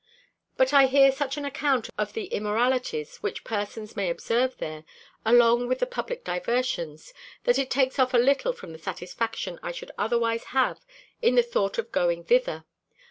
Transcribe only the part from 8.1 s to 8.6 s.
a little